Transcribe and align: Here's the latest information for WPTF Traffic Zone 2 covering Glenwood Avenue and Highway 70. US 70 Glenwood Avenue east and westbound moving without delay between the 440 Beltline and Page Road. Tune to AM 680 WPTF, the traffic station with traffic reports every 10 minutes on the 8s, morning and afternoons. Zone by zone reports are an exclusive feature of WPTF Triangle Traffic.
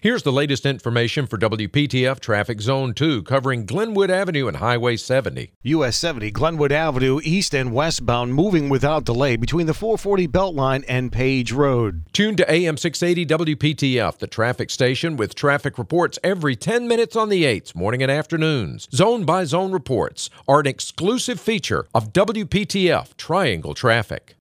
Here's 0.00 0.22
the 0.22 0.30
latest 0.30 0.64
information 0.64 1.26
for 1.26 1.38
WPTF 1.38 2.20
Traffic 2.20 2.60
Zone 2.60 2.94
2 2.94 3.24
covering 3.24 3.66
Glenwood 3.66 4.12
Avenue 4.12 4.46
and 4.46 4.58
Highway 4.58 4.96
70. 4.96 5.50
US 5.62 5.96
70 5.96 6.30
Glenwood 6.30 6.70
Avenue 6.70 7.18
east 7.24 7.52
and 7.52 7.72
westbound 7.72 8.32
moving 8.32 8.68
without 8.68 9.02
delay 9.02 9.34
between 9.34 9.66
the 9.66 9.74
440 9.74 10.28
Beltline 10.28 10.84
and 10.86 11.10
Page 11.10 11.50
Road. 11.50 12.04
Tune 12.12 12.36
to 12.36 12.48
AM 12.48 12.76
680 12.76 13.56
WPTF, 13.56 14.18
the 14.18 14.28
traffic 14.28 14.70
station 14.70 15.16
with 15.16 15.34
traffic 15.34 15.78
reports 15.78 16.16
every 16.22 16.54
10 16.54 16.86
minutes 16.86 17.16
on 17.16 17.28
the 17.28 17.42
8s, 17.42 17.74
morning 17.74 18.00
and 18.00 18.12
afternoons. 18.12 18.86
Zone 18.92 19.24
by 19.24 19.42
zone 19.42 19.72
reports 19.72 20.30
are 20.46 20.60
an 20.60 20.68
exclusive 20.68 21.40
feature 21.40 21.88
of 21.92 22.12
WPTF 22.12 23.16
Triangle 23.16 23.74
Traffic. 23.74 24.36